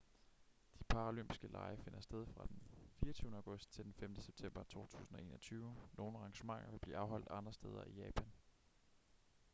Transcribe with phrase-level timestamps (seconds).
[0.79, 2.61] de paralympiske lege finder sted fra den
[2.97, 3.35] 24.
[3.35, 4.21] august til den 5.
[4.21, 5.75] september 2021.
[5.97, 8.25] nogle arrangementer vil blive afholdt andre steder i japan